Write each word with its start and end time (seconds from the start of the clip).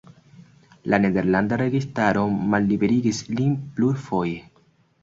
La 0.93 0.99
nederlanda 1.03 1.59
registaro 1.63 2.25
malliberigis 2.55 3.21
lin 3.39 3.57
plurfoje. 3.79 4.43